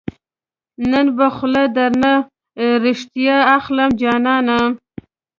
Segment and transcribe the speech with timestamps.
[0.91, 2.13] نن به خوله درنه
[2.83, 4.59] ريښتیا اخلم جانانه